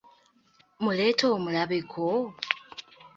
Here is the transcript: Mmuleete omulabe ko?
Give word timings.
Mmuleete 0.81 1.25
omulabe 1.35 1.79
ko? 1.91 2.01